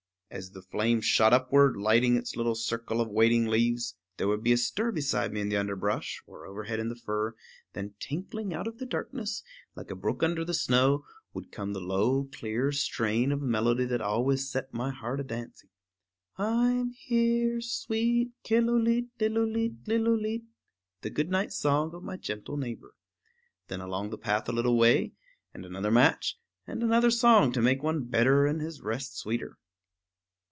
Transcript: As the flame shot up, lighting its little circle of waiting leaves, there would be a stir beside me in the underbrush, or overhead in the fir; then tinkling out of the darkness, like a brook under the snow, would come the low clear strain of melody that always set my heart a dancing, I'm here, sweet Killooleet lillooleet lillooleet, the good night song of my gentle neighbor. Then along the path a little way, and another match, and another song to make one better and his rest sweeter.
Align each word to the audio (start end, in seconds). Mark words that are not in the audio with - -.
As 0.33 0.51
the 0.51 0.61
flame 0.61 1.01
shot 1.01 1.33
up, 1.33 1.49
lighting 1.51 2.15
its 2.15 2.37
little 2.37 2.55
circle 2.55 3.01
of 3.01 3.09
waiting 3.09 3.47
leaves, 3.47 3.95
there 4.15 4.29
would 4.29 4.41
be 4.41 4.53
a 4.53 4.57
stir 4.57 4.89
beside 4.93 5.33
me 5.33 5.41
in 5.41 5.49
the 5.49 5.57
underbrush, 5.57 6.23
or 6.25 6.45
overhead 6.45 6.79
in 6.79 6.87
the 6.87 6.95
fir; 6.95 7.35
then 7.73 7.95
tinkling 7.99 8.53
out 8.53 8.65
of 8.65 8.77
the 8.77 8.85
darkness, 8.85 9.43
like 9.75 9.91
a 9.91 9.95
brook 9.95 10.23
under 10.23 10.45
the 10.45 10.53
snow, 10.53 11.03
would 11.33 11.51
come 11.51 11.73
the 11.73 11.81
low 11.81 12.29
clear 12.31 12.71
strain 12.71 13.33
of 13.33 13.41
melody 13.41 13.83
that 13.83 13.99
always 13.99 14.49
set 14.49 14.73
my 14.73 14.89
heart 14.89 15.19
a 15.19 15.23
dancing, 15.25 15.69
I'm 16.37 16.91
here, 16.91 17.59
sweet 17.59 18.31
Killooleet 18.45 19.09
lillooleet 19.19 19.83
lillooleet, 19.85 20.45
the 21.01 21.09
good 21.09 21.29
night 21.29 21.51
song 21.51 21.93
of 21.93 22.03
my 22.03 22.15
gentle 22.15 22.55
neighbor. 22.55 22.93
Then 23.67 23.81
along 23.81 24.11
the 24.11 24.17
path 24.17 24.47
a 24.47 24.53
little 24.53 24.77
way, 24.77 25.11
and 25.53 25.65
another 25.65 25.91
match, 25.91 26.39
and 26.65 26.83
another 26.83 27.11
song 27.11 27.51
to 27.51 27.61
make 27.61 27.83
one 27.83 28.05
better 28.05 28.45
and 28.47 28.61
his 28.61 28.79
rest 28.79 29.17
sweeter. 29.17 29.57